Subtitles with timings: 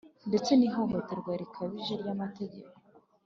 [0.29, 2.73] ndetse n'ihohotera rikabije ry'amategeko